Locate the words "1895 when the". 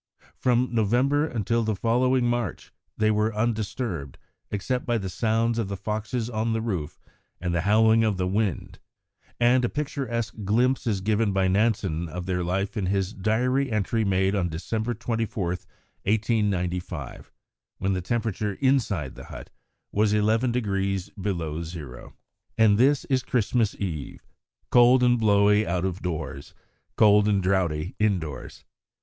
15.49-18.01